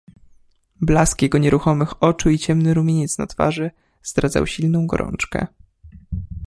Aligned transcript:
"Blask 0.81 1.21
jego 1.21 1.37
nieruchomych 1.37 2.03
oczu 2.03 2.29
i 2.29 2.37
ciemny 2.37 2.73
rumieniec 2.73 3.17
na 3.17 3.27
twarzy 3.27 3.71
zdradzał 4.03 4.47
silną 4.47 4.87
gorączkę." 4.87 5.47